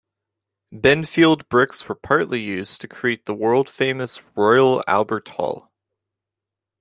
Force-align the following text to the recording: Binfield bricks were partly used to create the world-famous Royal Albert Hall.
Binfield 0.71 1.47
bricks 1.47 1.87
were 1.87 1.93
partly 1.93 2.41
used 2.41 2.81
to 2.81 2.87
create 2.87 3.25
the 3.25 3.35
world-famous 3.35 4.19
Royal 4.35 4.83
Albert 4.87 5.29
Hall. 5.29 5.69